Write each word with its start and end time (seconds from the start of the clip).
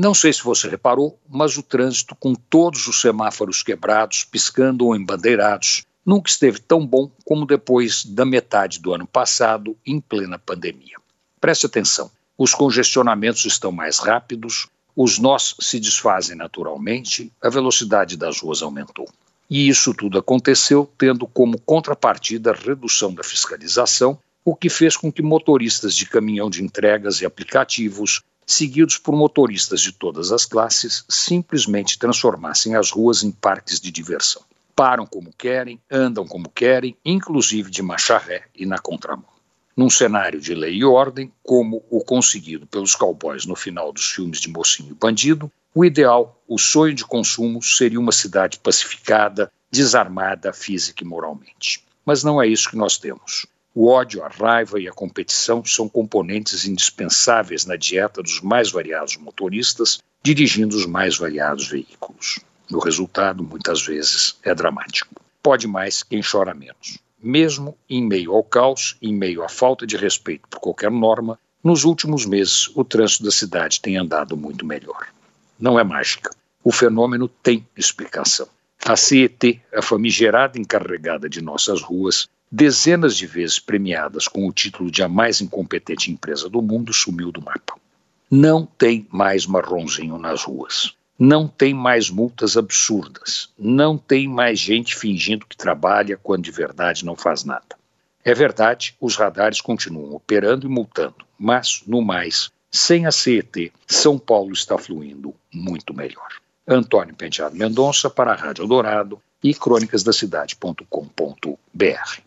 Não 0.00 0.14
sei 0.14 0.32
se 0.32 0.44
você 0.44 0.68
reparou, 0.68 1.18
mas 1.28 1.56
o 1.56 1.62
trânsito, 1.62 2.14
com 2.14 2.32
todos 2.32 2.86
os 2.86 3.00
semáforos 3.00 3.64
quebrados, 3.64 4.22
piscando 4.22 4.86
ou 4.86 4.94
embandeirados, 4.94 5.82
nunca 6.06 6.30
esteve 6.30 6.60
tão 6.60 6.86
bom 6.86 7.10
como 7.24 7.44
depois 7.44 8.04
da 8.04 8.24
metade 8.24 8.78
do 8.78 8.94
ano 8.94 9.08
passado, 9.08 9.76
em 9.84 10.00
plena 10.00 10.38
pandemia. 10.38 10.96
Preste 11.40 11.66
atenção: 11.66 12.12
os 12.38 12.54
congestionamentos 12.54 13.44
estão 13.44 13.72
mais 13.72 13.98
rápidos, 13.98 14.68
os 14.94 15.18
nós 15.18 15.56
se 15.58 15.80
desfazem 15.80 16.36
naturalmente, 16.36 17.32
a 17.42 17.48
velocidade 17.48 18.16
das 18.16 18.38
ruas 18.38 18.62
aumentou. 18.62 19.08
E 19.50 19.68
isso 19.68 19.92
tudo 19.92 20.16
aconteceu 20.16 20.88
tendo 20.96 21.26
como 21.26 21.58
contrapartida 21.58 22.52
a 22.52 22.54
redução 22.54 23.12
da 23.12 23.24
fiscalização, 23.24 24.16
o 24.44 24.54
que 24.54 24.70
fez 24.70 24.96
com 24.96 25.10
que 25.10 25.22
motoristas 25.22 25.96
de 25.96 26.06
caminhão 26.06 26.48
de 26.48 26.62
entregas 26.62 27.20
e 27.20 27.26
aplicativos, 27.26 28.22
seguidos 28.48 28.96
por 28.96 29.14
motoristas 29.14 29.82
de 29.82 29.92
todas 29.92 30.32
as 30.32 30.46
classes, 30.46 31.04
simplesmente 31.06 31.98
transformassem 31.98 32.74
as 32.74 32.90
ruas 32.90 33.22
em 33.22 33.30
parques 33.30 33.78
de 33.78 33.90
diversão. 33.90 34.42
Param 34.74 35.04
como 35.04 35.30
querem, 35.36 35.78
andam 35.90 36.26
como 36.26 36.48
querem, 36.48 36.96
inclusive 37.04 37.70
de 37.70 37.82
marcha 37.82 38.16
ré 38.16 38.44
e 38.56 38.64
na 38.64 38.78
contramão. 38.78 39.28
Num 39.76 39.90
cenário 39.90 40.40
de 40.40 40.54
lei 40.54 40.76
e 40.76 40.84
ordem, 40.84 41.30
como 41.42 41.84
o 41.90 42.02
conseguido 42.02 42.66
pelos 42.66 42.94
cowboys 42.94 43.44
no 43.44 43.54
final 43.54 43.92
dos 43.92 44.06
filmes 44.06 44.40
de 44.40 44.48
Mocinho 44.48 44.92
e 44.92 44.94
Bandido, 44.94 45.52
o 45.74 45.84
ideal, 45.84 46.42
o 46.48 46.58
sonho 46.58 46.94
de 46.94 47.04
consumo, 47.04 47.62
seria 47.62 48.00
uma 48.00 48.12
cidade 48.12 48.58
pacificada, 48.58 49.52
desarmada 49.70 50.54
física 50.54 51.04
e 51.04 51.06
moralmente. 51.06 51.84
Mas 52.04 52.24
não 52.24 52.40
é 52.40 52.46
isso 52.46 52.70
que 52.70 52.76
nós 52.76 52.96
temos. 52.96 53.46
O 53.80 53.86
ódio, 53.86 54.24
a 54.24 54.28
raiva 54.28 54.80
e 54.80 54.88
a 54.88 54.92
competição 54.92 55.64
são 55.64 55.88
componentes 55.88 56.66
indispensáveis 56.66 57.64
na 57.64 57.76
dieta 57.76 58.20
dos 58.20 58.40
mais 58.40 58.72
variados 58.72 59.16
motoristas, 59.16 60.00
dirigindo 60.20 60.76
os 60.76 60.84
mais 60.84 61.16
variados 61.16 61.68
veículos. 61.68 62.40
O 62.72 62.80
resultado, 62.80 63.44
muitas 63.44 63.86
vezes, 63.86 64.36
é 64.42 64.52
dramático. 64.52 65.14
Pode 65.40 65.68
mais 65.68 66.02
quem 66.02 66.20
chora 66.20 66.52
menos. 66.54 66.98
Mesmo 67.22 67.78
em 67.88 68.04
meio 68.04 68.32
ao 68.32 68.42
caos, 68.42 68.96
em 69.00 69.14
meio 69.14 69.44
à 69.44 69.48
falta 69.48 69.86
de 69.86 69.96
respeito 69.96 70.48
por 70.48 70.58
qualquer 70.58 70.90
norma, 70.90 71.38
nos 71.62 71.84
últimos 71.84 72.26
meses 72.26 72.68
o 72.74 72.82
trânsito 72.82 73.22
da 73.22 73.30
cidade 73.30 73.80
tem 73.80 73.96
andado 73.96 74.36
muito 74.36 74.66
melhor 74.66 75.06
não 75.58 75.78
é 75.78 75.84
mágica. 75.84 76.30
O 76.62 76.70
fenômeno 76.70 77.28
tem 77.28 77.66
explicação. 77.76 78.46
A 78.84 78.96
CET, 78.96 79.60
a 79.74 79.82
famigerada 79.82 80.58
encarregada 80.58 81.28
de 81.28 81.42
nossas 81.42 81.82
ruas, 81.82 82.28
dezenas 82.50 83.16
de 83.16 83.26
vezes 83.26 83.58
premiadas 83.58 84.26
com 84.26 84.46
o 84.46 84.52
título 84.52 84.90
de 84.90 85.02
a 85.02 85.08
mais 85.08 85.40
incompetente 85.40 86.10
empresa 86.10 86.48
do 86.48 86.62
mundo, 86.62 86.92
sumiu 86.92 87.30
do 87.30 87.42
mapa. 87.42 87.74
Não 88.30 88.66
tem 88.66 89.06
mais 89.10 89.46
marronzinho 89.46 90.18
nas 90.18 90.42
ruas. 90.42 90.94
Não 91.18 91.48
tem 91.48 91.74
mais 91.74 92.10
multas 92.10 92.56
absurdas. 92.56 93.48
Não 93.58 93.98
tem 93.98 94.28
mais 94.28 94.58
gente 94.58 94.94
fingindo 94.94 95.46
que 95.46 95.56
trabalha 95.56 96.16
quando 96.16 96.44
de 96.44 96.50
verdade 96.50 97.04
não 97.04 97.16
faz 97.16 97.44
nada. 97.44 97.76
É 98.24 98.34
verdade, 98.34 98.94
os 99.00 99.16
radares 99.16 99.60
continuam 99.60 100.14
operando 100.14 100.66
e 100.66 100.68
multando, 100.68 101.24
mas, 101.38 101.82
no 101.86 102.02
mais, 102.02 102.50
sem 102.70 103.06
a 103.06 103.10
CET, 103.10 103.72
São 103.86 104.18
Paulo 104.18 104.52
está 104.52 104.76
fluindo 104.76 105.34
muito 105.52 105.94
melhor. 105.94 106.28
Antônio 106.66 107.14
Penteado 107.14 107.56
Mendonça 107.56 108.10
para 108.10 108.32
a 108.32 108.36
Rádio 108.36 108.66
Dourado 108.66 109.22
e 109.42 109.54
crônicasdacidade.com.br. 109.54 112.22